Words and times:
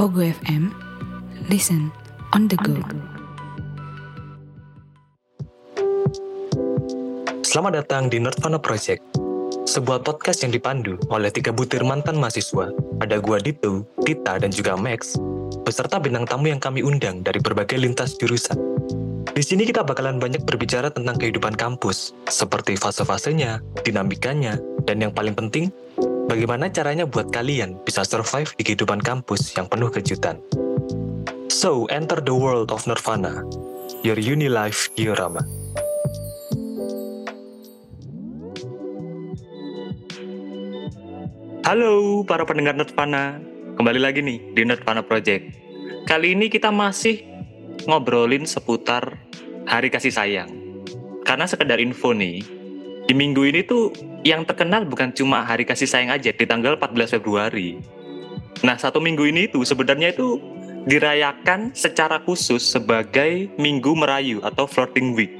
Pogo 0.00 0.24
FM, 0.24 0.72
listen 1.52 1.92
on 2.32 2.48
the 2.48 2.56
go. 2.64 2.72
Selamat 7.44 7.84
datang 7.84 8.08
di 8.08 8.16
Nerdvana 8.16 8.56
Project, 8.56 9.04
sebuah 9.68 10.00
podcast 10.00 10.40
yang 10.40 10.56
dipandu 10.56 10.96
oleh 11.12 11.28
tiga 11.28 11.52
butir 11.52 11.84
mantan 11.84 12.16
mahasiswa. 12.16 12.72
Ada 13.04 13.20
gua 13.20 13.44
Dito, 13.44 13.84
Tita, 14.00 14.40
dan 14.40 14.48
juga 14.48 14.72
Max, 14.72 15.20
beserta 15.68 16.00
bintang 16.00 16.24
tamu 16.24 16.48
yang 16.48 16.64
kami 16.64 16.80
undang 16.80 17.20
dari 17.20 17.36
berbagai 17.36 17.76
lintas 17.76 18.16
jurusan. 18.16 18.56
Di 19.36 19.44
sini 19.44 19.68
kita 19.68 19.84
bakalan 19.84 20.16
banyak 20.16 20.48
berbicara 20.48 20.88
tentang 20.88 21.20
kehidupan 21.20 21.60
kampus, 21.60 22.16
seperti 22.24 22.72
fase-fasenya, 22.80 23.60
dinamikanya, 23.84 24.56
dan 24.88 25.04
yang 25.04 25.12
paling 25.12 25.36
penting, 25.36 25.68
bagaimana 26.30 26.70
caranya 26.70 27.10
buat 27.10 27.34
kalian 27.34 27.82
bisa 27.82 28.06
survive 28.06 28.54
di 28.54 28.62
kehidupan 28.62 29.02
kampus 29.02 29.50
yang 29.58 29.66
penuh 29.66 29.90
kejutan. 29.90 30.38
So, 31.50 31.90
enter 31.90 32.22
the 32.22 32.30
world 32.30 32.70
of 32.70 32.86
Nirvana, 32.86 33.42
your 34.06 34.14
uni 34.14 34.46
life 34.46 34.94
diorama. 34.94 35.42
Halo 41.66 42.22
para 42.22 42.46
pendengar 42.46 42.78
Nerdvana, 42.78 43.42
kembali 43.74 43.98
lagi 43.98 44.22
nih 44.22 44.38
di 44.54 44.62
Nerdvana 44.62 45.02
Project. 45.02 45.50
Kali 46.06 46.38
ini 46.38 46.46
kita 46.46 46.70
masih 46.70 47.26
ngobrolin 47.90 48.46
seputar 48.46 49.18
hari 49.66 49.90
kasih 49.90 50.14
sayang. 50.14 50.50
Karena 51.26 51.46
sekedar 51.46 51.78
info 51.78 52.10
nih, 52.10 52.42
di 53.10 53.18
minggu 53.18 53.42
ini 53.42 53.66
tuh 53.66 53.90
yang 54.22 54.46
terkenal 54.46 54.86
bukan 54.86 55.10
cuma 55.10 55.42
hari 55.42 55.66
kasih 55.66 55.90
sayang 55.90 56.14
aja 56.14 56.30
di 56.30 56.46
tanggal 56.46 56.78
14 56.78 57.18
Februari. 57.18 57.82
Nah, 58.62 58.78
satu 58.78 59.02
minggu 59.02 59.26
ini 59.26 59.50
tuh 59.50 59.66
sebenarnya 59.66 60.14
itu 60.14 60.38
dirayakan 60.86 61.74
secara 61.74 62.22
khusus 62.22 62.62
sebagai 62.62 63.50
Minggu 63.58 63.98
Merayu 63.98 64.38
atau 64.46 64.62
Flirting 64.70 65.18
Week. 65.18 65.34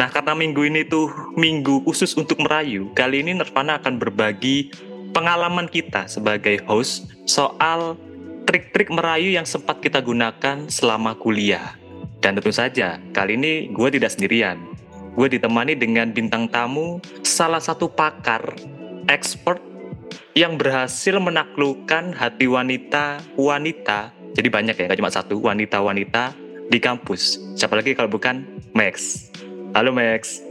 Nah, 0.00 0.08
karena 0.08 0.32
minggu 0.32 0.64
ini 0.64 0.88
tuh 0.88 1.12
minggu 1.36 1.84
khusus 1.84 2.16
untuk 2.16 2.40
merayu, 2.40 2.88
kali 2.96 3.20
ini 3.20 3.36
Nirvana 3.36 3.76
akan 3.76 4.00
berbagi 4.00 4.72
pengalaman 5.12 5.68
kita 5.68 6.08
sebagai 6.08 6.64
host 6.64 7.12
soal 7.28 8.00
trik-trik 8.48 8.88
merayu 8.88 9.36
yang 9.36 9.44
sempat 9.44 9.84
kita 9.84 10.00
gunakan 10.00 10.64
selama 10.72 11.12
kuliah. 11.20 11.76
Dan 12.24 12.40
tentu 12.40 12.56
saja, 12.56 12.96
kali 13.12 13.36
ini 13.36 13.68
gue 13.68 13.88
tidak 13.92 14.16
sendirian. 14.16 14.76
Gue 15.16 15.32
ditemani 15.32 15.72
dengan 15.80 16.12
bintang 16.12 16.44
tamu, 16.52 17.00
salah 17.24 17.56
satu 17.56 17.88
pakar, 17.88 18.52
expert 19.08 19.64
yang 20.36 20.60
berhasil 20.60 21.16
menaklukkan 21.16 22.12
hati 22.12 22.44
wanita-wanita. 22.44 24.12
Jadi 24.36 24.48
banyak 24.52 24.76
ya, 24.76 24.84
gak 24.92 25.00
cuma 25.00 25.08
satu, 25.08 25.40
wanita-wanita 25.40 26.36
di 26.68 26.76
kampus. 26.76 27.40
Siapa 27.56 27.80
lagi 27.80 27.96
kalau 27.96 28.12
bukan 28.12 28.44
Max. 28.76 29.26
Halo 29.72 29.88
Max. 29.88 30.45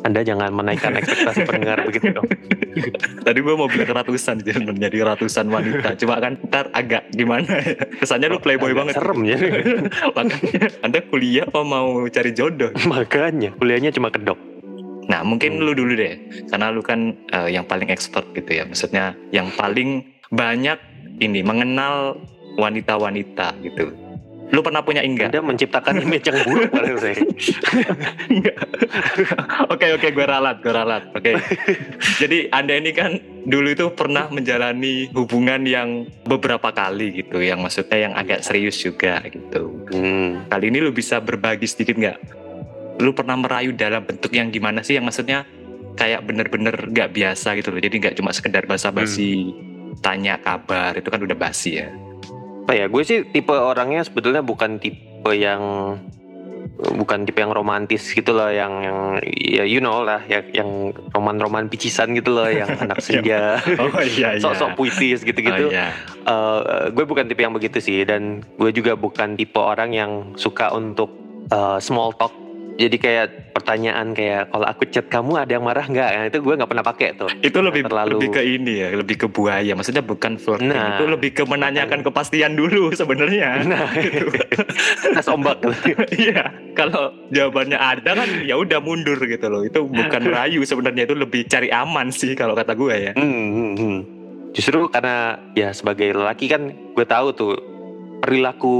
Anda 0.00 0.24
jangan 0.24 0.50
menaikkan 0.54 0.96
ekspektasi 0.96 1.44
pendengar 1.44 1.82
begitu 1.88 2.14
dong. 2.14 2.28
Tadi 3.20 3.38
gue 3.42 3.54
mau 3.54 3.68
bilang 3.68 3.92
ratusan 3.92 4.40
jadi 4.44 4.98
ratusan 5.04 5.46
wanita. 5.50 5.98
Cuma 6.00 6.22
kan 6.22 6.40
ntar 6.48 6.72
agak 6.72 7.12
gimana 7.12 7.60
ya. 7.60 7.76
Kesannya 8.00 8.32
lu 8.32 8.38
playboy 8.40 8.72
banget. 8.72 8.96
Serem 8.96 9.20
ya. 9.26 9.36
Makanya 10.16 10.66
Anda 10.80 10.98
kuliah 11.04 11.44
apa 11.46 11.60
mau 11.66 12.06
cari 12.08 12.30
jodoh? 12.32 12.72
Makanya 12.88 13.52
kuliahnya 13.60 13.90
cuma 13.92 14.08
kedok. 14.08 14.38
Nah 15.10 15.20
mungkin 15.26 15.60
lu 15.60 15.76
dulu 15.76 15.92
deh. 15.98 16.46
Karena 16.48 16.72
lu 16.72 16.80
kan 16.80 17.12
uh, 17.34 17.50
yang 17.50 17.66
paling 17.68 17.92
expert 17.92 18.30
gitu 18.32 18.50
ya. 18.50 18.64
Maksudnya 18.64 19.18
yang 19.34 19.52
paling 19.58 20.06
banyak 20.30 20.78
ini 21.20 21.44
mengenal 21.44 22.16
wanita-wanita 22.56 23.58
gitu. 23.60 24.09
Lu 24.50 24.60
pernah 24.66 24.82
punya 24.82 25.02
enggak? 25.06 25.30
Anda 25.30 25.42
menciptakan 25.46 26.02
image 26.02 26.26
yang 26.26 26.38
buruk 26.42 26.70
pada 26.74 26.90
saya. 26.98 27.16
Oke 29.70 29.86
oke 29.94 30.08
gue 30.10 30.26
ralat 30.26 30.56
gue 30.58 30.72
ralat. 30.74 31.02
Oke. 31.14 31.38
Jadi 32.18 32.50
Anda 32.50 32.82
ini 32.82 32.90
kan 32.90 33.16
dulu 33.46 33.70
itu 33.70 33.86
pernah 33.94 34.26
menjalani 34.28 35.08
hubungan 35.14 35.62
yang 35.64 36.10
beberapa 36.26 36.74
kali 36.74 37.22
gitu, 37.22 37.38
yang 37.38 37.62
maksudnya 37.62 38.10
yang 38.10 38.14
agak 38.18 38.42
serius 38.42 38.76
juga 38.82 39.22
gitu. 39.30 39.86
Hmm. 39.94 40.44
Kali 40.50 40.66
ini 40.68 40.82
lu 40.82 40.90
bisa 40.90 41.22
berbagi 41.22 41.70
sedikit 41.70 41.94
nggak? 41.94 42.18
Lu 43.00 43.14
pernah 43.14 43.38
merayu 43.38 43.70
dalam 43.72 44.02
bentuk 44.02 44.34
yang 44.34 44.50
gimana 44.50 44.82
sih? 44.82 44.98
Yang 44.98 45.14
maksudnya 45.14 45.38
kayak 45.94 46.26
bener-bener 46.26 46.74
nggak 46.74 47.14
biasa 47.14 47.54
gitu 47.54 47.70
loh. 47.70 47.80
Jadi 47.80 47.96
nggak 48.02 48.14
cuma 48.18 48.34
sekedar 48.34 48.66
basa-basi 48.66 49.54
hmm. 49.54 50.02
tanya 50.02 50.42
kabar 50.42 50.98
itu 50.98 51.06
kan 51.06 51.22
udah 51.22 51.38
basi 51.38 51.78
ya 51.80 52.09
apa 52.64 52.72
ya 52.76 52.86
gue 52.86 53.02
sih 53.02 53.26
tipe 53.26 53.50
orangnya 53.50 54.06
sebetulnya 54.06 54.46
bukan 54.46 54.78
tipe 54.78 55.32
yang 55.34 55.96
bukan 56.80 57.28
tipe 57.28 57.40
yang 57.40 57.52
romantis 57.52 58.08
gitu 58.16 58.32
loh 58.32 58.48
yang 58.48 58.72
yang 58.80 58.98
ya 59.28 59.64
you 59.68 59.84
know 59.84 60.00
lah 60.00 60.24
ya 60.24 60.40
yang 60.54 60.96
roman-roman 61.12 61.68
picisan 61.68 62.16
gitu 62.16 62.32
loh 62.32 62.48
yang 62.48 62.68
anak 62.80 63.02
senja 63.04 63.60
oh, 63.76 64.00
iya, 64.00 64.36
iya. 64.36 64.40
sok-sok 64.42 64.80
puitis 64.80 65.20
gitu-gitu 65.20 65.68
oh, 65.68 65.72
iya. 65.72 65.92
uh, 66.24 66.88
gue 66.88 67.04
bukan 67.04 67.28
tipe 67.28 67.44
yang 67.44 67.52
begitu 67.52 67.78
sih 67.84 68.00
dan 68.08 68.40
gue 68.56 68.70
juga 68.72 68.96
bukan 68.96 69.36
tipe 69.36 69.60
orang 69.60 69.92
yang 69.92 70.12
suka 70.40 70.72
untuk 70.72 71.12
uh, 71.52 71.76
small 71.76 72.16
talk 72.16 72.32
jadi 72.80 72.96
kayak 72.96 73.26
pertanyaan 73.52 74.16
kayak 74.16 74.48
kalau 74.48 74.64
aku 74.64 74.88
chat 74.88 75.04
kamu 75.12 75.36
ada 75.36 75.52
yang 75.52 75.64
marah 75.68 75.84
nggak? 75.84 76.10
Nah, 76.16 76.24
itu 76.32 76.38
gue 76.40 76.54
nggak 76.56 76.70
pernah 76.72 76.86
pakai 76.88 77.08
tuh. 77.12 77.28
Itu 77.44 77.60
lebih 77.60 77.84
terlalu 77.84 78.16
lebih 78.16 78.30
ke 78.32 78.40
ini 78.40 78.72
ya, 78.80 78.88
lebih 78.96 79.16
ke 79.20 79.26
buaya. 79.28 79.72
Maksudnya 79.76 80.00
bukan 80.00 80.40
flirting. 80.40 80.72
Nah, 80.72 80.96
itu 80.96 81.04
lebih 81.04 81.30
ke 81.36 81.44
menanyakan 81.44 82.00
kepastian 82.00 82.56
dulu 82.56 82.88
sebenarnya. 82.96 83.68
Nah, 83.68 83.84
gitu. 84.00 84.32
Tes 85.14 85.28
ombak. 85.28 85.60
Iya, 86.10 86.52
kalau 86.72 87.12
jawabannya 87.32 87.76
ada 87.76 88.16
kan 88.16 88.28
ya 88.44 88.56
udah 88.56 88.80
mundur 88.80 89.20
gitu 89.20 89.46
loh. 89.52 89.60
Itu 89.60 89.84
bukan 89.84 90.22
rayu 90.32 90.64
sebenarnya 90.64 91.04
itu 91.04 91.14
lebih 91.16 91.44
cari 91.48 91.68
aman 91.68 92.08
sih 92.08 92.32
kalau 92.32 92.56
kata 92.56 92.72
gue 92.72 92.94
ya. 92.96 93.12
Hmm, 93.14 93.48
hmm, 93.52 93.72
hmm. 93.76 93.98
Justru 94.56 94.88
karena 94.88 95.36
ya 95.52 95.70
sebagai 95.76 96.16
lelaki 96.16 96.48
kan 96.48 96.72
gue 96.72 97.06
tahu 97.06 97.28
tuh 97.36 97.54
perilaku 98.20 98.76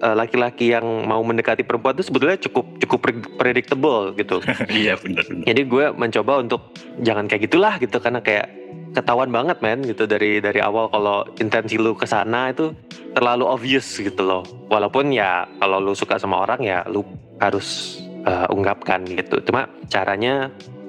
uh, 0.00 0.16
laki-laki 0.16 0.72
yang 0.72 0.84
mau 1.04 1.20
mendekati 1.20 1.62
perempuan 1.62 1.94
itu 1.94 2.08
sebetulnya 2.08 2.40
cukup 2.40 2.66
cukup 2.80 2.98
predictable 3.36 4.16
gitu. 4.16 4.40
iya 4.72 4.96
benar. 4.96 5.24
Jadi 5.28 5.62
gue 5.68 5.84
mencoba 5.92 6.40
untuk 6.40 6.72
jangan 7.04 7.28
kayak 7.28 7.42
gitulah 7.46 7.76
gitu 7.78 8.00
karena 8.00 8.24
kayak 8.24 8.48
ketahuan 8.96 9.28
banget 9.28 9.60
men 9.60 9.84
gitu 9.84 10.08
dari 10.08 10.40
dari 10.40 10.58
awal 10.64 10.88
kalau 10.88 11.28
intensi 11.36 11.76
lu 11.76 11.92
ke 11.92 12.08
sana 12.08 12.50
itu 12.50 12.72
terlalu 13.12 13.44
obvious 13.44 13.86
gitu 14.00 14.24
loh. 14.24 14.42
Walaupun 14.72 15.12
ya 15.12 15.44
kalau 15.60 15.78
lu 15.78 15.92
suka 15.92 16.16
sama 16.16 16.42
orang 16.42 16.60
ya 16.64 16.82
lu 16.88 17.04
harus 17.38 18.00
uh, 18.24 18.48
ungkapkan 18.50 19.04
gitu. 19.04 19.38
Cuma 19.44 19.68
caranya 19.92 20.48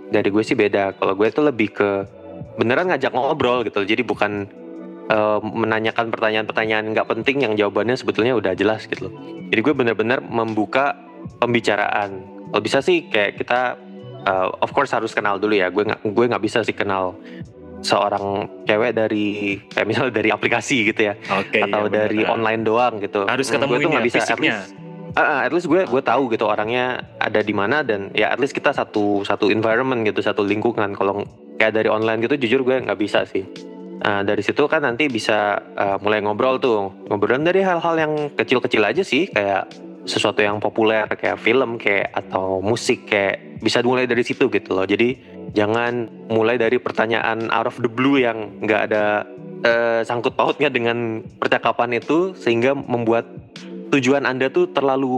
dari 0.10 0.32
gue 0.32 0.42
sih 0.42 0.58
beda. 0.58 0.96
Kalau 0.98 1.14
gue 1.14 1.28
itu 1.28 1.42
lebih 1.44 1.70
ke 1.76 1.90
beneran 2.56 2.90
ngajak 2.90 3.12
ngobrol 3.12 3.68
gitu. 3.68 3.84
Jadi 3.84 4.02
bukan 4.04 4.48
uh, 5.10 5.40
menanyakan 5.42 6.14
pertanyaan-pertanyaan 6.14 6.94
nggak 6.94 7.08
penting 7.10 7.44
yang 7.44 7.54
jawabannya 7.58 7.98
sebetulnya 7.98 8.38
udah 8.38 8.54
jelas 8.54 8.86
gitu 8.86 9.10
loh. 9.10 9.14
Jadi 9.50 9.60
gue 9.60 9.74
benar-benar 9.74 10.22
membuka 10.22 10.96
pembicaraan. 11.42 12.24
Kalau 12.50 12.62
bisa 12.64 12.80
sih 12.82 13.10
kayak 13.10 13.42
kita 13.42 13.76
uh, 14.26 14.48
of 14.62 14.72
course 14.72 14.94
harus 14.94 15.12
kenal 15.12 15.42
dulu 15.42 15.58
ya. 15.58 15.74
Gue 15.74 15.86
nggak 15.90 16.06
gue 16.06 16.26
nggak 16.30 16.44
bisa 16.44 16.62
sih 16.62 16.78
kenal 16.78 17.18
seorang 17.80 18.48
cewek 18.68 18.92
dari 18.92 19.56
kayak 19.72 19.88
misalnya 19.88 20.14
dari 20.20 20.30
aplikasi 20.36 20.92
gitu 20.92 21.08
ya, 21.12 21.16
okay, 21.32 21.64
atau 21.64 21.88
ya, 21.88 22.04
dari 22.04 22.28
bener. 22.28 22.36
online 22.36 22.62
doang 22.68 23.00
gitu. 23.00 23.24
Harus 23.24 23.48
ketemu 23.48 23.72
gue 23.72 23.80
tuh 23.80 23.92
nggak 23.96 24.04
ya, 24.04 24.10
bisa 24.12 24.20
fisiknya. 24.20 24.36
at 24.36 24.44
least, 24.44 24.68
uh, 25.16 25.40
at 25.48 25.52
least 25.56 25.68
gue 25.72 25.82
gue 25.88 26.02
tahu 26.04 26.28
gitu 26.28 26.44
orangnya 26.44 27.08
ada 27.24 27.40
di 27.40 27.56
mana 27.56 27.80
dan 27.80 28.12
ya 28.12 28.36
at 28.36 28.40
least 28.44 28.52
kita 28.52 28.76
satu 28.76 29.24
satu 29.24 29.48
environment 29.48 30.04
gitu 30.04 30.20
satu 30.20 30.44
lingkungan. 30.44 30.92
Kalau 30.92 31.24
kayak 31.56 31.80
dari 31.80 31.88
online 31.88 32.20
gitu 32.20 32.36
jujur 32.36 32.68
gue 32.68 32.84
nggak 32.84 33.00
bisa 33.00 33.24
sih. 33.24 33.48
Nah, 34.00 34.24
dari 34.24 34.40
situ 34.40 34.64
kan 34.72 34.88
nanti 34.88 35.12
bisa 35.12 35.60
uh, 35.76 35.98
mulai 36.00 36.24
ngobrol 36.24 36.56
tuh. 36.58 36.92
Ngobrol 37.12 37.44
dari 37.44 37.60
hal-hal 37.60 37.96
yang 38.00 38.14
kecil-kecil 38.32 38.84
aja 38.84 39.04
sih, 39.04 39.28
kayak 39.28 39.68
sesuatu 40.08 40.40
yang 40.42 40.58
populer 40.58 41.06
kayak 41.06 41.38
film 41.38 41.78
kayak 41.78 42.10
atau 42.16 42.64
musik 42.64 43.06
kayak 43.06 43.62
bisa 43.62 43.84
mulai 43.84 44.08
dari 44.08 44.24
situ 44.24 44.48
gitu 44.48 44.72
loh. 44.72 44.88
Jadi 44.88 45.20
jangan 45.54 46.08
mulai 46.32 46.56
dari 46.56 46.80
pertanyaan 46.80 47.52
out 47.52 47.68
of 47.68 47.78
the 47.84 47.92
blue 47.92 48.18
yang 48.18 48.64
nggak 48.64 48.90
ada 48.90 49.28
uh, 49.68 50.02
sangkut 50.02 50.34
pautnya 50.34 50.72
dengan 50.72 51.22
percakapan 51.38 52.00
itu 52.00 52.34
sehingga 52.40 52.74
membuat 52.74 53.28
tujuan 53.90 54.24
Anda 54.24 54.48
tuh 54.50 54.72
terlalu 54.72 55.12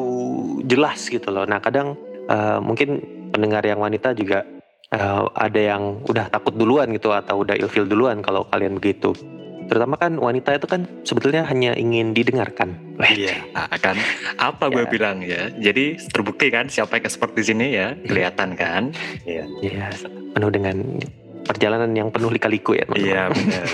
jelas 0.65 1.05
gitu 1.07 1.29
loh. 1.29 1.45
Nah, 1.45 1.61
kadang 1.61 1.93
uh, 2.31 2.57
mungkin 2.63 3.03
pendengar 3.31 3.63
yang 3.63 3.79
wanita 3.79 4.11
juga 4.17 4.43
uh, 4.89 5.29
ada 5.37 5.61
yang 5.61 6.01
udah 6.03 6.27
takut 6.27 6.57
duluan 6.57 6.89
gitu 6.89 7.13
atau 7.13 7.45
udah 7.45 7.53
ilfil 7.53 7.85
duluan 7.85 8.25
kalau 8.25 8.47
kalian 8.49 8.81
begitu. 8.81 9.13
Terutama 9.69 9.95
kan 9.95 10.19
wanita 10.19 10.51
itu 10.51 10.67
kan 10.67 10.83
sebetulnya 11.07 11.47
hanya 11.47 11.71
ingin 11.79 12.11
didengarkan. 12.11 12.75
Iya, 12.99 13.39
nah, 13.55 13.71
kan 13.79 13.95
apa 14.35 14.67
gue 14.67 14.83
Ya. 14.83 14.89
bilang 14.91 15.23
ya. 15.23 15.47
Jadi 15.47 15.95
terbukti 16.11 16.51
kan 16.51 16.67
siapa 16.67 16.99
yang 16.99 17.07
expert 17.07 17.31
di 17.31 17.43
sini 17.45 17.71
ya, 17.71 17.95
kelihatan 18.03 18.59
kan? 18.59 18.91
Iya. 19.23 19.47
Iya, 19.63 19.85
penuh 20.35 20.51
dengan 20.51 20.75
perjalanan 21.47 21.87
yang 21.95 22.11
penuh 22.11 22.27
lika-liku 22.27 22.75
ya. 22.75 22.83
Iya 22.91 23.21
benar. 23.31 23.67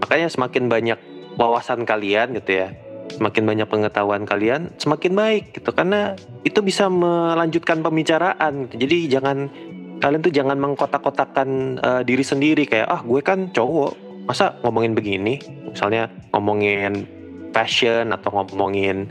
Makanya 0.00 0.28
semakin 0.32 0.64
banyak 0.72 0.98
wawasan 1.36 1.84
kalian 1.84 2.40
gitu 2.40 2.64
ya, 2.64 2.72
semakin 3.12 3.44
banyak 3.44 3.68
pengetahuan 3.68 4.24
kalian 4.24 4.72
semakin 4.78 5.12
baik 5.12 5.44
gitu 5.52 5.70
karena 5.70 6.14
itu 6.42 6.62
bisa 6.62 6.86
melanjutkan 6.88 7.82
pembicaraan 7.82 8.66
gitu. 8.66 8.86
jadi 8.86 9.18
jangan 9.20 9.50
kalian 10.00 10.24
tuh 10.24 10.32
jangan 10.32 10.56
mengkotak-kotakan 10.56 11.78
uh, 11.84 12.02
diri 12.02 12.24
sendiri. 12.24 12.64
Kayak 12.64 12.88
ah 12.88 13.00
gue 13.04 13.20
kan 13.20 13.52
cowok 13.52 14.24
masa 14.24 14.56
ngomongin 14.64 14.96
begini? 14.96 15.38
Misalnya 15.70 16.08
ngomongin 16.32 17.06
fashion 17.52 18.10
atau 18.10 18.32
ngomongin 18.32 19.06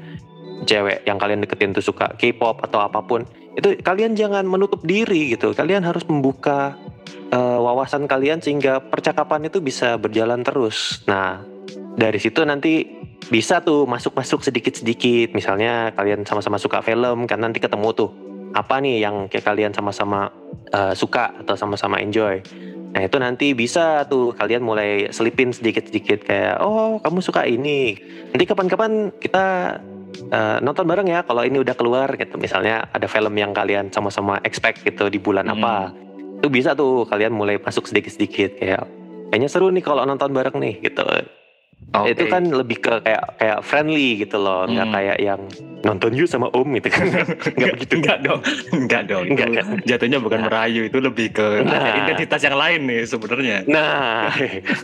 cewek 0.67 1.07
yang 1.07 1.15
kalian 1.21 1.45
deketin 1.45 1.71
tuh 1.71 1.85
suka 1.85 2.11
K-pop 2.19 2.59
atau 2.67 2.83
apa 2.83 2.99
pun 2.99 3.23
itu 3.55 3.79
kalian 3.79 4.15
jangan 4.15 4.43
menutup 4.43 4.83
diri 4.83 5.31
gitu. 5.35 5.55
Kalian 5.55 5.83
harus 5.87 6.03
membuka 6.07 6.75
uh, 7.31 7.59
wawasan 7.63 8.07
kalian 8.07 8.43
sehingga 8.43 8.83
percakapan 8.83 9.47
itu 9.47 9.63
bisa 9.63 9.95
berjalan 9.95 10.43
terus. 10.43 11.03
Nah 11.07 11.43
dari 11.95 12.19
situ 12.19 12.43
nanti 12.43 12.87
bisa 13.27 13.59
tuh 13.61 13.83
masuk-masuk 13.85 14.41
sedikit-sedikit. 14.41 15.35
Misalnya 15.35 15.91
kalian 15.95 16.23
sama-sama 16.23 16.59
suka 16.59 16.79
film 16.83 17.27
kan 17.27 17.39
nanti 17.43 17.59
ketemu 17.59 17.91
tuh 17.93 18.28
apa 18.53 18.81
nih 18.81 19.05
yang 19.05 19.29
kayak 19.29 19.45
kalian 19.45 19.71
sama-sama 19.73 20.33
uh, 20.73 20.93
suka 20.97 21.33
atau 21.43 21.53
sama-sama 21.53 22.01
enjoy 22.01 22.41
Nah 22.89 23.05
itu 23.05 23.17
nanti 23.21 23.53
bisa 23.53 24.05
tuh 24.09 24.33
kalian 24.33 24.65
mulai 24.65 25.13
selipin 25.13 25.53
sedikit-sedikit 25.53 26.25
kayak 26.25 26.57
oh 26.61 26.97
kamu 27.01 27.19
suka 27.21 27.45
ini. 27.45 27.93
Nanti 28.33 28.45
kapan-kapan 28.49 29.13
kita 29.21 29.77
uh, 30.33 30.57
nonton 30.65 30.89
bareng 30.89 31.05
ya 31.05 31.21
kalau 31.21 31.45
ini 31.45 31.61
udah 31.61 31.75
keluar 31.77 32.09
gitu. 32.17 32.41
Misalnya 32.41 32.89
ada 32.89 33.05
film 33.05 33.33
yang 33.37 33.53
kalian 33.53 33.93
sama-sama 33.93 34.41
expect 34.41 34.81
gitu 34.81 35.05
di 35.13 35.21
bulan 35.21 35.45
hmm. 35.45 35.55
apa. 35.61 35.75
Itu 36.41 36.49
bisa 36.49 36.73
tuh 36.73 37.05
kalian 37.05 37.35
mulai 37.35 37.61
masuk 37.61 37.85
sedikit-sedikit 37.85 38.57
kayak 38.57 38.83
kayaknya 39.29 39.49
seru 39.51 39.69
nih 39.69 39.85
kalau 39.85 40.01
nonton 40.09 40.33
bareng 40.33 40.57
nih 40.57 40.81
gitu. 40.81 41.05
Okay. 41.89 42.13
Itu 42.13 42.23
kan 42.29 42.43
lebih 42.45 42.77
ke 42.85 43.01
kayak 43.01 43.23
kayak 43.41 43.59
friendly 43.65 44.21
gitu 44.21 44.37
loh, 44.37 44.69
nggak 44.69 44.87
hmm. 44.87 44.93
kayak 44.93 45.17
yang 45.25 45.41
nonton 45.81 46.13
you 46.13 46.29
sama 46.29 46.45
om 46.53 46.69
gitu 46.77 46.85
kan. 46.93 47.25
nggak 47.57 47.73
begitu. 47.81 47.93
Nggak 47.97 48.17
dong. 48.21 48.41
Nggak 48.85 49.03
dong. 49.09 49.25
Nggak 49.33 49.49
kan. 49.57 49.65
Jatuhnya 49.89 50.19
bukan 50.21 50.39
nah. 50.45 50.47
merayu, 50.53 50.85
itu 50.85 51.01
lebih 51.01 51.33
ke 51.33 51.65
nah. 51.65 52.05
identitas 52.05 52.45
yang 52.45 52.57
lain 52.61 52.85
nih 52.85 53.01
sebenarnya. 53.09 53.57
Nah, 53.65 54.29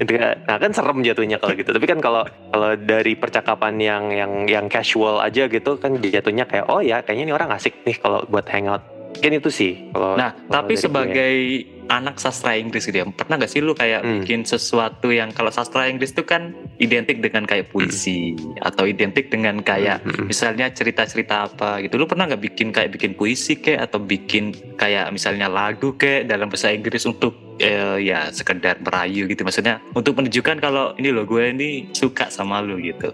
itu 0.02 0.12
kan, 0.18 0.34
nah 0.50 0.58
kan 0.58 0.72
serem 0.74 0.98
jatuhnya 1.06 1.38
kalau 1.38 1.54
gitu. 1.54 1.70
Tapi 1.70 1.86
kan 1.86 2.00
kalau 2.02 2.24
kalau 2.50 2.70
dari 2.74 3.14
percakapan 3.14 3.78
yang 3.78 4.04
yang 4.10 4.32
yang 4.50 4.66
casual 4.66 5.22
aja 5.22 5.46
gitu 5.46 5.78
kan 5.78 6.02
jatuhnya 6.02 6.50
kayak 6.50 6.66
oh 6.74 6.82
ya 6.82 7.06
kayaknya 7.06 7.30
ini 7.30 7.34
orang 7.38 7.54
asik 7.54 7.86
nih 7.86 8.02
kalau 8.02 8.26
buat 8.26 8.50
hangout. 8.50 8.95
Mungkin 9.18 9.32
itu 9.40 9.50
sih. 9.52 9.74
Kalau, 9.96 10.20
nah, 10.20 10.32
kalau 10.36 10.52
tapi 10.52 10.74
sebagai 10.76 11.34
gue 11.66 11.76
anak 11.90 12.18
sastra 12.18 12.58
Inggris 12.58 12.86
gitu 12.90 12.98
ya 12.98 13.06
pernah 13.06 13.38
gak 13.38 13.52
sih 13.52 13.62
lu 13.62 13.78
kayak 13.78 14.02
hmm. 14.02 14.14
bikin 14.22 14.42
sesuatu 14.46 15.14
yang 15.14 15.30
kalau 15.34 15.54
sastra 15.54 15.86
Inggris 15.90 16.14
itu 16.14 16.26
kan 16.26 16.54
identik 16.82 17.22
dengan 17.22 17.46
kayak 17.46 17.70
puisi 17.70 18.34
hmm. 18.34 18.66
atau 18.66 18.90
identik 18.90 19.30
dengan 19.30 19.62
kayak 19.62 20.02
hmm. 20.02 20.14
hmm. 20.14 20.26
misalnya 20.30 20.70
cerita-cerita 20.74 21.54
apa 21.54 21.82
gitu 21.86 22.02
lu 22.02 22.10
pernah 22.10 22.30
gak 22.30 22.42
bikin 22.42 22.74
kayak 22.74 22.94
bikin 22.94 23.14
puisi 23.14 23.58
kayak 23.60 23.90
atau 23.92 24.02
bikin 24.02 24.54
kayak 24.78 25.10
misalnya 25.14 25.46
lagu 25.50 25.94
kayak 25.96 26.30
dalam 26.30 26.50
bahasa 26.50 26.74
Inggris 26.74 27.06
untuk 27.06 27.38
eh, 27.62 28.02
ya 28.02 28.34
sekedar 28.34 28.82
merayu 28.82 29.30
gitu 29.30 29.46
maksudnya 29.46 29.82
untuk 29.94 30.18
menunjukkan 30.18 30.58
kalau 30.60 30.98
ini 30.98 31.14
lo 31.14 31.24
gue 31.24 31.44
ini 31.54 31.70
suka 31.94 32.34
sama 32.34 32.60
lu 32.66 32.82
gitu 32.82 33.14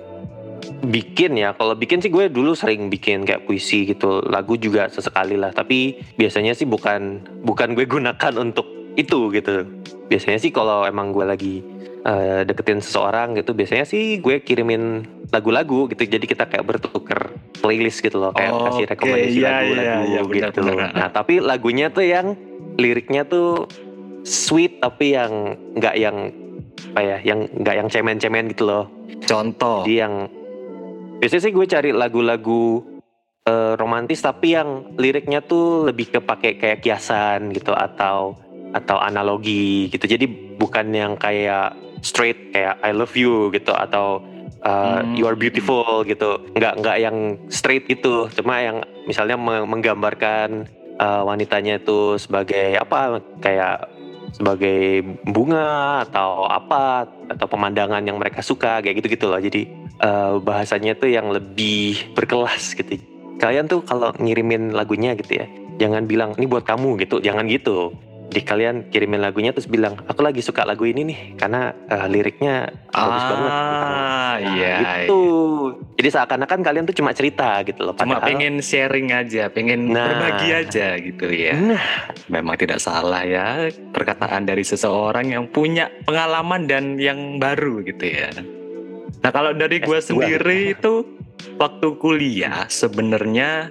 bikin 0.85 1.37
ya 1.37 1.53
kalau 1.57 1.73
bikin 1.73 2.01
sih 2.01 2.11
gue 2.13 2.29
dulu 2.29 2.53
sering 2.53 2.89
bikin 2.89 3.25
kayak 3.25 3.45
puisi 3.49 3.85
gitu 3.89 4.21
lagu 4.27 4.57
juga 4.57 4.87
sesekali 4.87 5.35
lah. 5.37 5.53
Tapi 5.53 6.01
biasanya 6.17 6.53
sih 6.53 6.69
bukan 6.69 7.23
bukan 7.45 7.73
gue 7.73 7.85
gunakan 7.85 8.33
untuk 8.37 8.67
itu 8.95 9.31
gitu. 9.31 9.65
Biasanya 10.11 10.39
sih 10.41 10.51
kalau 10.51 10.83
emang 10.83 11.15
gue 11.15 11.23
lagi 11.23 11.55
uh, 12.03 12.43
deketin 12.43 12.83
seseorang 12.83 13.39
gitu 13.39 13.55
biasanya 13.55 13.87
sih 13.87 14.19
gue 14.19 14.43
kirimin 14.43 15.05
lagu-lagu 15.31 15.87
gitu. 15.89 16.03
Jadi 16.05 16.25
kita 16.27 16.45
kayak 16.49 16.65
bertukar 16.67 17.31
playlist 17.61 18.01
gitu 18.01 18.17
loh 18.17 18.33
kayak 18.33 18.51
oh, 18.51 18.65
kasih 18.67 18.85
rekomendasi 18.89 19.37
iya, 19.37 19.49
lagu-lagu 19.61 19.85
iya, 19.85 19.95
iya, 20.01 20.21
gitu. 20.49 20.59
benar, 20.65 20.89
nah 20.97 21.09
tapi 21.13 21.37
lagunya 21.37 21.93
tuh 21.93 22.01
yang 22.01 22.33
liriknya 22.81 23.21
tuh 23.29 23.69
sweet 24.25 24.81
tapi 24.81 25.13
yang 25.13 25.55
nggak 25.77 25.95
yang 26.01 26.33
apa 26.91 27.01
ya 27.05 27.17
yang 27.21 27.39
nggak 27.53 27.75
yang 27.77 27.87
cemen-cemen 27.87 28.45
gitu 28.51 28.65
loh. 28.65 28.85
Contoh. 29.23 29.85
Jadi 29.85 29.93
yang 30.01 30.13
biasanya 31.21 31.44
sih 31.45 31.53
gue 31.53 31.65
cari 31.69 31.89
lagu-lagu 31.94 32.81
uh, 33.45 33.73
romantis 33.77 34.25
tapi 34.25 34.57
yang 34.57 34.97
liriknya 34.97 35.45
tuh 35.45 35.85
lebih 35.85 36.18
ke 36.18 36.19
pakai 36.19 36.57
kayak 36.57 36.81
kiasan 36.81 37.53
gitu 37.53 37.77
atau 37.77 38.33
atau 38.73 38.97
analogi 38.97 39.91
gitu. 39.94 40.09
Jadi 40.09 40.25
bukan 40.57 40.89
yang 40.89 41.13
kayak 41.19 41.77
straight 42.01 42.50
kayak 42.50 42.81
I 42.81 42.91
love 42.95 43.13
you 43.13 43.53
gitu 43.53 43.69
atau 43.75 44.25
uh, 44.65 45.06
hmm. 45.06 45.13
you 45.13 45.29
are 45.29 45.38
beautiful 45.38 46.01
gitu. 46.07 46.41
Nggak 46.57 46.73
nggak 46.81 46.97
yang 46.97 47.18
straight 47.53 47.85
gitu. 47.85 48.25
Cuma 48.33 48.57
yang 48.63 48.81
misalnya 49.06 49.38
menggambarkan 49.39 50.65
uh, 50.97 51.21
wanitanya 51.27 51.77
itu 51.77 52.18
sebagai 52.18 52.79
apa 52.81 53.21
kayak 53.44 54.00
sebagai 54.31 55.04
bunga 55.28 56.04
atau 56.07 56.48
apa 56.48 57.07
atau 57.31 57.48
pemandangan 57.48 58.04
yang 58.04 58.18
mereka 58.18 58.44
suka 58.44 58.80
kayak 58.83 59.04
gitu 59.04 59.07
gitu 59.16 59.25
loh. 59.31 59.39
Jadi 59.39 59.68
uh, 60.01 60.39
bahasanya 60.42 60.95
tuh 60.98 61.12
yang 61.12 61.30
lebih 61.31 62.16
berkelas 62.16 62.75
gitu. 62.75 63.00
Kalian 63.38 63.66
tuh 63.66 63.81
kalau 63.83 64.13
ngirimin 64.22 64.75
lagunya 64.75 65.18
gitu 65.18 65.42
ya 65.42 65.48
jangan 65.81 66.06
bilang 66.06 66.38
ini 66.38 66.45
buat 66.45 66.62
kamu 66.62 67.01
gitu. 67.01 67.22
Jangan 67.22 67.50
gitu 67.50 67.89
jadi 68.31 68.48
kalian 68.48 68.75
kirimin 68.88 69.19
lagunya 69.19 69.51
terus 69.51 69.68
bilang 69.68 70.00
aku 70.07 70.24
lagi 70.24 70.39
suka 70.39 70.63
lagu 70.63 70.88
ini 70.88 71.04
nih 71.04 71.19
karena 71.36 71.75
uh, 71.92 72.07
liriknya 72.07 72.72
bagus 72.88 73.24
banget. 73.28 73.51
Ah 73.51 74.31
nah, 74.39 74.56
iya. 74.56 74.75
Gitu. 74.80 75.19
Iya. 75.19 76.00
Jadi 76.00 76.10
seakan-akan 76.16 76.60
kalian 76.63 76.83
tuh 76.88 76.95
cuma 76.95 77.12
cerita 77.12 77.60
gitu 77.68 77.83
loh. 77.83 77.94
Padahal, 77.94 78.24
cuma 78.24 78.24
pengen 78.24 78.63
sharing 78.63 79.12
aja, 79.12 79.51
pengen 79.51 79.92
nah, 79.92 80.07
berbagi 80.07 80.50
aja 80.56 80.95
gitu 80.95 81.28
ya. 81.28 81.54
Nah, 81.60 81.86
memang 82.31 82.56
tidak 82.56 82.80
salah 82.80 83.28
ya 83.28 83.68
perkataan 83.92 84.48
dari 84.48 84.63
seseorang 84.63 85.36
yang 85.36 85.51
punya 85.51 85.92
pengalaman 86.07 86.72
dan 86.72 86.95
yang 86.95 87.36
baru 87.36 87.83
gitu 87.83 88.07
ya. 88.07 88.31
Nah 89.22 89.30
kalau 89.30 89.51
dari 89.54 89.83
gue 89.83 90.00
sendiri 90.00 90.74
itu 90.74 91.06
waktu 91.62 91.88
kuliah 92.01 92.66
sebenarnya 92.72 93.69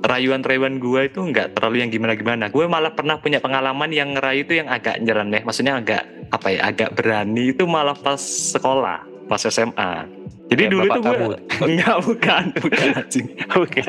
rayuan-rayuan 0.00 0.80
gue 0.80 1.00
itu 1.12 1.20
nggak 1.20 1.56
terlalu 1.56 1.84
yang 1.84 1.90
gimana-gimana. 1.92 2.48
Gue 2.48 2.64
malah 2.66 2.92
pernah 2.96 3.20
punya 3.20 3.38
pengalaman 3.38 3.92
yang 3.92 4.16
ngerayu 4.16 4.48
itu 4.48 4.60
yang 4.60 4.68
agak 4.72 5.00
nyereneh, 5.00 5.44
maksudnya 5.44 5.76
agak 5.76 6.02
apa 6.32 6.46
ya, 6.52 6.60
agak 6.72 6.96
berani 6.96 7.52
itu 7.52 7.68
malah 7.68 7.96
pas 7.96 8.20
sekolah, 8.20 9.04
pas 9.28 9.42
SMA. 9.44 10.08
Jadi 10.50 10.66
ya, 10.66 10.70
dulu 10.74 10.82
itu 10.82 11.00
gue 11.06 11.16
enggak 11.62 11.96
bukan, 12.02 12.44
bukan 12.58 12.88
anjing. 12.98 13.26
Oke. 13.54 13.82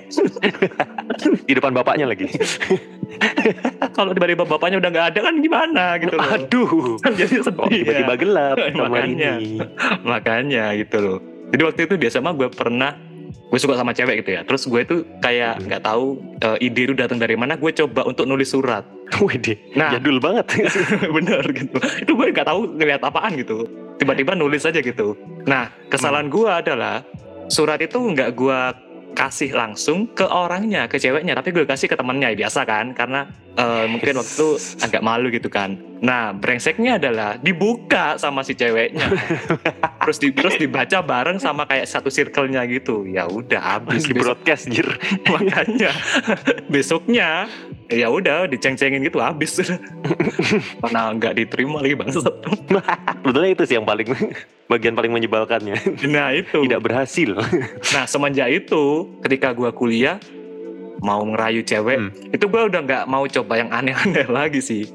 Di 1.50 1.54
depan 1.58 1.74
bapaknya 1.74 2.06
lagi. 2.06 2.30
Kalau 3.98 4.14
tiba-tiba 4.14 4.46
bapaknya 4.46 4.78
udah 4.78 4.90
nggak 4.94 5.08
ada 5.10 5.20
kan 5.26 5.36
gimana 5.42 5.98
gitu 5.98 6.22
loh. 6.22 6.30
Aduh. 6.38 6.72
Jadi 7.18 7.42
sedih. 7.42 7.82
tiba-tiba 7.82 8.14
gelap 8.14 8.58
makanya, 8.78 9.42
ini. 9.42 9.58
Makanya 10.06 10.66
gitu 10.78 10.98
loh. 11.02 11.20
Jadi 11.50 11.62
waktu 11.66 11.82
itu 11.90 11.94
di 11.98 12.06
SMA 12.14 12.32
gue 12.38 12.50
pernah 12.54 12.94
gue 13.32 13.60
suka 13.60 13.76
sama 13.76 13.92
cewek 13.92 14.24
gitu 14.24 14.40
ya. 14.40 14.42
Terus 14.48 14.64
gue 14.68 14.82
tuh 14.84 15.00
kayak 15.20 15.60
hmm. 15.60 15.66
nggak 15.68 15.82
tahu 15.84 16.20
uh, 16.44 16.58
ide 16.64 16.82
itu 16.92 16.94
datang 16.96 17.20
dari 17.20 17.36
mana 17.36 17.56
gue 17.56 17.72
coba 17.72 18.08
untuk 18.08 18.26
nulis 18.28 18.52
surat. 18.52 18.84
Wih, 19.24 19.38
nah. 19.76 19.92
jadul 19.96 20.24
banget. 20.24 20.48
Bener 21.16 21.44
gitu. 21.52 21.78
Itu 22.04 22.12
gue 22.16 22.28
nggak 22.32 22.48
tahu 22.48 22.80
ngeliat 22.80 23.02
apaan 23.04 23.36
gitu. 23.36 23.68
Tiba-tiba 24.00 24.34
nulis 24.34 24.64
aja 24.64 24.80
gitu. 24.80 25.14
Nah 25.46 25.70
kesalahan 25.92 26.28
hmm. 26.30 26.36
gue 26.36 26.50
adalah 26.50 26.96
surat 27.52 27.80
itu 27.84 28.00
nggak 28.00 28.30
gue 28.32 28.60
kasih 29.22 29.54
langsung 29.54 30.10
ke 30.10 30.26
orangnya, 30.26 30.90
ke 30.90 30.98
ceweknya, 30.98 31.38
tapi 31.38 31.54
gue 31.54 31.62
kasih 31.70 31.86
ke 31.86 31.94
temennya 31.94 32.34
biasa 32.34 32.66
kan, 32.66 32.98
karena 32.98 33.30
uh, 33.54 33.86
mungkin 33.86 34.18
waktu 34.18 34.34
itu 34.34 34.50
agak 34.82 35.06
malu 35.06 35.30
gitu 35.30 35.46
kan. 35.46 35.78
Nah, 36.02 36.34
brengseknya 36.34 36.98
adalah 36.98 37.38
dibuka 37.38 38.18
sama 38.18 38.42
si 38.42 38.58
ceweknya, 38.58 39.06
terus 40.02 40.18
di 40.18 40.34
terus 40.34 40.58
dibaca 40.58 41.06
bareng 41.06 41.38
sama 41.38 41.70
kayak 41.70 41.86
satu 41.86 42.10
circle-nya 42.10 42.66
gitu. 42.66 43.06
Ya 43.06 43.30
udah 43.30 43.78
habis 43.78 44.10
di 44.10 44.18
broadcast 44.18 44.66
jir. 44.74 44.90
Makanya 45.32 45.94
besoknya 46.74 47.46
ya 47.92 48.08
udah 48.08 48.48
diceng-cengin 48.48 49.04
gitu 49.04 49.20
habis. 49.20 49.60
Karena 50.82 51.12
nggak 51.12 51.34
diterima 51.38 51.84
lagi 51.84 51.96
bangsat. 52.00 52.26
Betulnya 53.28 53.52
itu 53.52 53.64
sih 53.68 53.76
yang 53.78 53.86
paling 53.86 54.08
bagian 54.72 54.96
paling 54.96 55.12
menyebalkannya. 55.12 55.76
Nah 56.08 56.32
itu. 56.32 56.64
Tidak 56.64 56.82
berhasil. 56.82 57.36
nah 57.92 58.08
semenjak 58.08 58.48
itu 58.50 59.12
ketika 59.28 59.52
gue 59.52 59.70
kuliah 59.76 60.18
mau 61.02 61.26
ngerayu 61.26 61.66
cewek 61.66 61.98
hmm. 61.98 62.12
itu 62.30 62.46
gue 62.46 62.62
udah 62.70 62.82
nggak 62.86 63.04
mau 63.10 63.26
coba 63.26 63.54
yang 63.60 63.70
aneh-aneh 63.70 64.26
lagi 64.32 64.64
sih. 64.64 64.88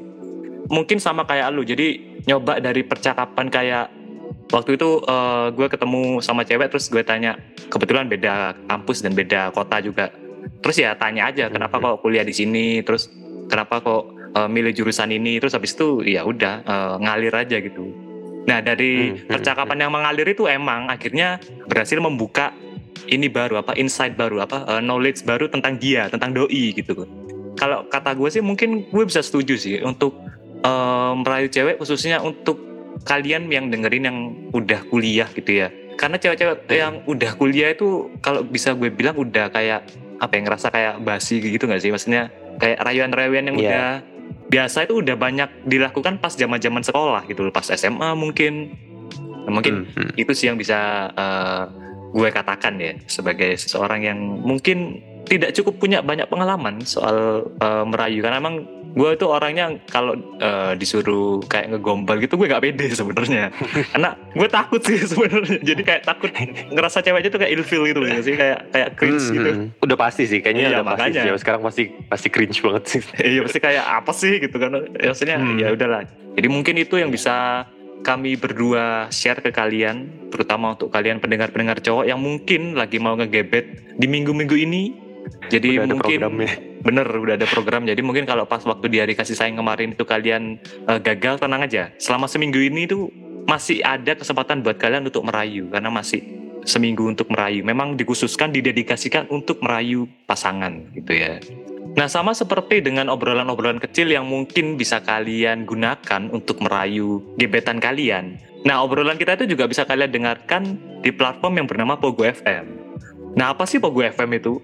Mungkin 0.66 0.98
sama 0.98 1.22
kayak 1.22 1.54
lu 1.54 1.62
jadi 1.62 2.00
nyoba 2.26 2.58
dari 2.58 2.82
percakapan 2.82 3.46
kayak 3.52 3.86
waktu 4.50 4.78
itu 4.78 5.02
uh, 5.06 5.50
gue 5.54 5.66
ketemu 5.66 6.22
sama 6.22 6.42
cewek 6.42 6.70
terus 6.70 6.90
gue 6.90 7.02
tanya 7.02 7.38
kebetulan 7.70 8.06
beda 8.06 8.54
kampus 8.66 9.02
dan 9.02 9.14
beda 9.14 9.50
kota 9.54 9.82
juga 9.82 10.10
terus 10.66 10.82
ya 10.82 10.98
tanya 10.98 11.30
aja 11.30 11.46
kenapa 11.46 11.78
kok 11.78 12.02
kuliah 12.02 12.26
di 12.26 12.34
sini? 12.34 12.82
Terus 12.82 13.06
kenapa 13.46 13.78
kok 13.78 14.10
uh, 14.34 14.50
milih 14.50 14.74
jurusan 14.74 15.14
ini? 15.14 15.38
Terus 15.38 15.54
habis 15.54 15.78
itu 15.78 16.02
ya 16.02 16.26
udah 16.26 16.66
uh, 16.66 16.94
ngalir 16.98 17.30
aja 17.30 17.62
gitu. 17.62 17.94
Nah 18.50 18.58
dari 18.58 19.14
hmm, 19.14 19.14
hmm, 19.14 19.30
percakapan 19.30 19.78
hmm. 19.78 19.82
yang 19.86 19.92
mengalir 19.94 20.26
itu 20.26 20.50
emang 20.50 20.90
akhirnya 20.90 21.38
berhasil 21.70 22.02
membuka 22.02 22.50
ini 23.06 23.30
baru 23.30 23.62
apa 23.62 23.78
insight 23.78 24.18
baru 24.18 24.42
apa 24.42 24.66
uh, 24.66 24.82
knowledge 24.82 25.22
baru 25.22 25.46
tentang 25.46 25.78
dia 25.78 26.10
tentang 26.10 26.34
doi 26.34 26.74
gitu 26.74 27.06
kalau 27.54 27.86
kata 27.86 28.18
gue 28.18 28.28
sih 28.28 28.42
mungkin 28.42 28.90
gue 28.90 29.04
bisa 29.06 29.22
setuju 29.22 29.54
sih 29.54 29.78
untuk 29.86 30.18
uh, 30.66 31.14
merayu 31.14 31.46
cewek 31.46 31.78
khususnya 31.78 32.18
untuk 32.18 32.60
kalian 33.04 33.48
yang 33.48 33.72
dengerin 33.72 34.04
yang 34.08 34.18
udah 34.52 34.80
kuliah 34.88 35.28
gitu 35.32 35.64
ya. 35.64 35.68
Karena 35.96 36.20
cewek-cewek 36.20 36.68
yang 36.68 37.00
udah 37.08 37.32
kuliah 37.40 37.72
itu 37.72 38.12
kalau 38.20 38.44
bisa 38.44 38.76
gue 38.76 38.92
bilang 38.92 39.16
udah 39.16 39.48
kayak 39.48 39.88
apa 40.16 40.32
yang 40.32 40.44
ngerasa 40.46 40.66
kayak 40.68 40.94
basi 41.00 41.38
gitu 41.38 41.64
nggak 41.64 41.80
sih 41.80 41.90
maksudnya 41.90 42.28
kayak 42.56 42.80
rayuan-rayuan 42.80 43.52
yang 43.52 43.56
Iya. 43.56 43.64
udah 43.68 43.88
biasa 44.46 44.86
itu 44.86 45.02
udah 45.02 45.16
banyak 45.16 45.50
dilakukan 45.66 46.18
pas 46.18 46.32
zaman-zaman 46.32 46.80
sekolah 46.80 47.26
gitu 47.26 47.44
loh 47.44 47.52
pas 47.52 47.66
SMA 47.66 48.14
mungkin 48.14 48.74
Nah, 49.46 49.62
mungkin 49.62 49.86
Hmm, 49.86 50.10
hmm. 50.10 50.10
itu 50.18 50.32
sih 50.34 50.50
yang 50.50 50.58
bisa 50.58 50.74
eh, 51.14 51.62
gue 52.10 52.28
katakan 52.34 52.82
ya 52.82 52.98
sebagai 53.06 53.54
seseorang 53.54 54.02
yang 54.02 54.18
mungkin 54.42 54.98
tidak 55.22 55.54
cukup 55.54 55.78
punya 55.78 56.02
banyak 56.02 56.26
pengalaman 56.26 56.82
soal 56.82 57.46
eh, 57.54 57.84
merayu 57.86 58.26
karena 58.26 58.42
emang 58.42 58.66
gue 58.96 59.08
itu 59.12 59.26
orangnya 59.26 59.76
kalau 59.86 60.16
eh, 60.36 60.72
disuruh 60.74 61.44
kayak 61.44 61.68
ngegombal 61.68 62.16
gitu 62.16 62.34
gue 62.34 62.48
nggak 62.48 62.64
pede 62.64 62.88
sebenarnya 62.90 63.52
karena 63.92 64.10
gue 64.32 64.48
takut 64.48 64.80
sih 64.80 64.96
sebenarnya 64.98 65.60
jadi 65.60 65.82
kayak 65.84 66.02
takut 66.02 66.32
ngerasa 66.72 67.04
ceweknya 67.04 67.28
tuh 67.28 67.36
kayak 67.36 67.52
ilfil 67.52 67.84
gitu 67.84 68.00
loh 68.00 68.08
sih 68.18 68.32
kayak 68.34 68.72
kayak 68.72 68.88
cringe 68.94 69.20
Hmm, 69.22 69.34
gitu 69.34 69.50
hmm. 69.50 69.66
Udah 69.78 69.96
pasti 69.96 70.24
sih, 70.24 70.40
kayaknya 70.40 70.62
Iya, 70.62 70.70
udah 70.72 70.84
pasti 70.86 71.00
makanya. 71.02 71.22
sih. 71.22 71.38
Sekarang 71.38 71.60
pasti 71.60 71.82
pasti 72.06 72.28
cringe 72.28 72.58
banget 72.58 72.82
sih. 72.86 73.00
Iya 73.32 73.40
pasti 73.42 73.58
kayak 73.58 73.84
apa 73.84 74.12
sih 74.12 74.32
gitu 74.38 74.56
kan 74.56 74.70
ya, 74.96 75.08
maksudnya 75.08 75.36
Hmm. 75.36 75.58
ya 75.58 75.68
udahlah 75.70 76.02
jadi 76.32 76.48
mungkin 76.48 76.74
itu 76.76 76.96
yang 76.96 77.08
bisa 77.08 77.64
kami 77.98 78.34
berdua 78.34 79.08
share 79.10 79.40
ke 79.40 79.50
kalian 79.50 80.08
terutama 80.28 80.72
untuk 80.72 80.88
kalian 80.88 81.18
pendengar-pendengar 81.18 81.80
cowok 81.80 82.04
yang 82.04 82.16
mungkin 82.16 82.72
lagi 82.72 82.96
mau 82.96 83.12
ngegebet 83.12 83.66
di 83.92 84.06
minggu-minggu 84.06 84.54
ini 84.54 84.82
jadi 85.50 85.82
Udah 85.82 85.96
mungkin 85.96 86.20
bener 86.86 87.06
udah 87.06 87.34
ada 87.34 87.46
program 87.50 87.82
jadi 87.82 87.98
mungkin 87.98 88.24
kalau 88.26 88.46
pas 88.46 88.62
waktu 88.62 88.86
di 88.86 88.98
hari 89.02 89.18
kasih 89.18 89.34
sayang 89.34 89.58
kemarin 89.58 89.94
itu 89.94 90.06
kalian 90.06 90.62
eh, 90.62 91.00
gagal 91.02 91.42
tenang 91.42 91.66
aja 91.66 91.90
selama 91.98 92.30
seminggu 92.30 92.62
ini 92.62 92.86
tuh 92.86 93.10
masih 93.46 93.82
ada 93.82 94.14
kesempatan 94.14 94.62
buat 94.62 94.78
kalian 94.78 95.06
untuk 95.06 95.26
merayu 95.26 95.66
karena 95.70 95.90
masih 95.90 96.22
seminggu 96.66 97.06
untuk 97.06 97.30
merayu 97.30 97.62
memang 97.62 97.94
dikhususkan 97.94 98.50
didedikasikan 98.50 99.30
untuk 99.30 99.62
merayu 99.62 100.10
pasangan 100.26 100.82
gitu 100.94 101.14
ya 101.14 101.38
Nah, 101.96 102.12
sama 102.12 102.36
seperti 102.36 102.84
dengan 102.84 103.08
obrolan-obrolan 103.08 103.80
kecil 103.80 104.12
yang 104.12 104.28
mungkin 104.28 104.76
bisa 104.76 105.00
kalian 105.00 105.64
gunakan 105.64 106.28
untuk 106.28 106.60
merayu 106.60 107.24
gebetan 107.40 107.80
kalian. 107.80 108.36
Nah, 108.68 108.84
obrolan 108.84 109.16
kita 109.16 109.40
itu 109.40 109.56
juga 109.56 109.64
bisa 109.64 109.88
kalian 109.88 110.12
dengarkan 110.12 110.76
di 111.00 111.08
platform 111.08 111.64
yang 111.64 111.64
bernama 111.64 111.96
Pogo 111.96 112.20
FM. 112.20 112.68
Nah, 113.32 113.56
apa 113.56 113.64
sih 113.64 113.80
Pogo 113.80 114.04
FM 114.04 114.28
itu? 114.36 114.60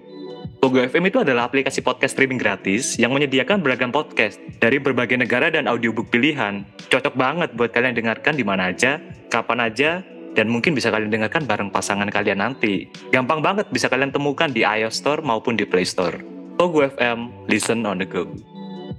Pogo 0.63 0.79
FM 0.79 1.11
itu 1.11 1.19
adalah 1.19 1.51
aplikasi 1.51 1.83
podcast 1.83 2.15
streaming 2.15 2.39
gratis 2.39 2.95
yang 2.95 3.11
menyediakan 3.11 3.59
beragam 3.59 3.91
podcast 3.91 4.39
dari 4.63 4.79
berbagai 4.79 5.19
negara 5.19 5.51
dan 5.51 5.67
audiobook 5.67 6.07
pilihan. 6.07 6.63
Cocok 6.87 7.19
banget 7.19 7.51
buat 7.51 7.75
kalian 7.75 7.91
dengarkan 7.91 8.39
di 8.39 8.47
mana 8.47 8.71
aja, 8.71 8.95
kapan 9.27 9.59
aja, 9.59 9.99
dan 10.39 10.47
mungkin 10.47 10.71
bisa 10.71 10.87
kalian 10.87 11.11
dengarkan 11.11 11.43
bareng 11.43 11.67
pasangan 11.67 12.07
kalian 12.07 12.39
nanti. 12.39 12.87
Gampang 13.11 13.43
banget 13.43 13.67
bisa 13.75 13.91
kalian 13.91 14.15
temukan 14.15 14.47
di 14.47 14.63
iOS 14.63 15.03
Store 15.03 15.19
maupun 15.19 15.59
di 15.59 15.67
Play 15.67 15.83
Store. 15.83 16.15
Pogo 16.55 16.79
FM, 16.79 17.51
listen 17.51 17.83
on 17.83 17.99
the 17.99 18.07
go. 18.07 18.31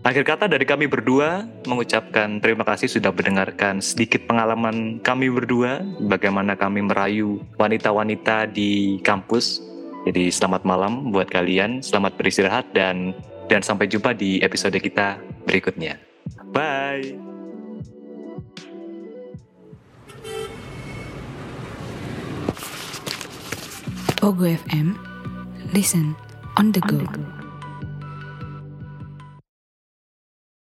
Akhir 0.04 0.28
kata 0.28 0.52
dari 0.52 0.68
kami 0.68 0.84
berdua 0.84 1.48
mengucapkan 1.64 2.44
terima 2.44 2.68
kasih 2.68 2.92
sudah 2.92 3.08
mendengarkan 3.08 3.80
sedikit 3.80 4.28
pengalaman 4.28 5.00
kami 5.00 5.32
berdua 5.32 5.80
bagaimana 6.12 6.60
kami 6.60 6.84
merayu 6.84 7.40
wanita-wanita 7.56 8.52
di 8.52 9.00
kampus. 9.00 9.72
Jadi 10.04 10.28
selamat 10.28 10.68
malam 10.68 11.08
buat 11.08 11.32
kalian, 11.32 11.80
selamat 11.80 12.20
beristirahat 12.20 12.68
dan 12.76 13.16
dan 13.48 13.64
sampai 13.64 13.88
jumpa 13.88 14.12
di 14.12 14.40
episode 14.44 14.76
kita 14.76 15.16
berikutnya. 15.48 15.96
Bye. 16.52 17.16
Pogo 24.20 24.48
FM. 24.48 24.96
Listen 25.72 26.16
on 26.56 26.72
the 26.72 26.80
go. 26.84 27.43